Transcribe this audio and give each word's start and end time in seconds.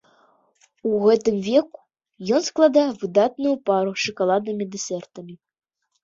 У 0.91 0.91
гэтым 1.01 1.35
веку 1.47 1.79
ён 2.37 2.41
складае 2.49 2.85
выдатную 3.03 3.51
пару 3.67 3.93
з 3.97 4.05
шакаладнымі 4.05 4.65
дэсертамі. 4.77 5.35